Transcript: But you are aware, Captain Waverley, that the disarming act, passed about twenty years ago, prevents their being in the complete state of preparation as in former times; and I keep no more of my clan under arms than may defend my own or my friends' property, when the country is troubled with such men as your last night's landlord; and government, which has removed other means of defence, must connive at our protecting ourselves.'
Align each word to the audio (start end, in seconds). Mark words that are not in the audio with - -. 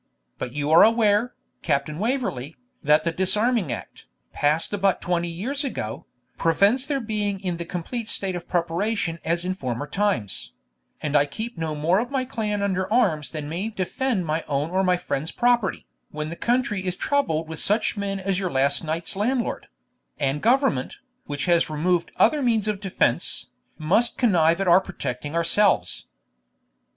But 0.39 0.51
you 0.53 0.71
are 0.71 0.83
aware, 0.83 1.35
Captain 1.61 1.99
Waverley, 1.99 2.55
that 2.81 3.03
the 3.03 3.11
disarming 3.11 3.71
act, 3.71 4.07
passed 4.33 4.73
about 4.73 4.99
twenty 4.99 5.27
years 5.27 5.63
ago, 5.63 6.07
prevents 6.39 6.87
their 6.87 6.99
being 6.99 7.39
in 7.39 7.57
the 7.57 7.65
complete 7.65 8.09
state 8.09 8.35
of 8.35 8.49
preparation 8.49 9.19
as 9.23 9.45
in 9.45 9.53
former 9.53 9.85
times; 9.85 10.53
and 11.03 11.15
I 11.15 11.27
keep 11.27 11.55
no 11.55 11.75
more 11.75 11.99
of 11.99 12.09
my 12.09 12.25
clan 12.25 12.63
under 12.63 12.91
arms 12.91 13.29
than 13.29 13.47
may 13.47 13.69
defend 13.69 14.25
my 14.25 14.43
own 14.47 14.71
or 14.71 14.83
my 14.83 14.97
friends' 14.97 15.29
property, 15.29 15.85
when 16.09 16.31
the 16.31 16.35
country 16.35 16.83
is 16.83 16.95
troubled 16.95 17.47
with 17.47 17.59
such 17.59 17.95
men 17.95 18.19
as 18.19 18.39
your 18.39 18.49
last 18.51 18.83
night's 18.83 19.15
landlord; 19.15 19.67
and 20.17 20.41
government, 20.41 20.97
which 21.27 21.45
has 21.45 21.69
removed 21.69 22.09
other 22.17 22.41
means 22.41 22.67
of 22.67 22.79
defence, 22.81 23.51
must 23.77 24.17
connive 24.17 24.59
at 24.59 24.67
our 24.67 24.81
protecting 24.81 25.35
ourselves.' 25.35 26.07